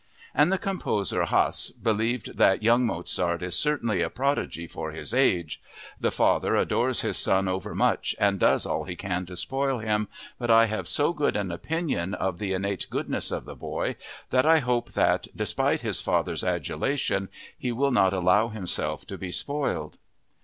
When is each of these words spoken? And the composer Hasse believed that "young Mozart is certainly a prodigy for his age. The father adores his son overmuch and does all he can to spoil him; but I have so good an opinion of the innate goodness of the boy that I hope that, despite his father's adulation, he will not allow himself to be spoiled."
And 0.33 0.51
the 0.51 0.57
composer 0.57 1.25
Hasse 1.25 1.69
believed 1.69 2.39
that 2.39 2.63
"young 2.63 2.87
Mozart 2.87 3.43
is 3.43 3.55
certainly 3.55 4.01
a 4.01 4.09
prodigy 4.09 4.65
for 4.65 4.89
his 4.89 5.13
age. 5.13 5.61
The 5.99 6.09
father 6.09 6.55
adores 6.55 7.01
his 7.01 7.17
son 7.19 7.47
overmuch 7.47 8.15
and 8.17 8.39
does 8.39 8.65
all 8.65 8.85
he 8.85 8.95
can 8.95 9.27
to 9.27 9.35
spoil 9.37 9.77
him; 9.77 10.07
but 10.39 10.49
I 10.49 10.65
have 10.65 10.87
so 10.87 11.13
good 11.13 11.35
an 11.35 11.51
opinion 11.51 12.15
of 12.15 12.39
the 12.39 12.51
innate 12.53 12.87
goodness 12.89 13.29
of 13.29 13.45
the 13.45 13.55
boy 13.55 13.95
that 14.31 14.47
I 14.47 14.57
hope 14.57 14.93
that, 14.93 15.27
despite 15.35 15.81
his 15.81 16.01
father's 16.01 16.43
adulation, 16.43 17.29
he 17.55 17.71
will 17.71 17.91
not 17.91 18.11
allow 18.11 18.47
himself 18.47 19.05
to 19.05 19.19
be 19.19 19.29
spoiled." 19.29 19.99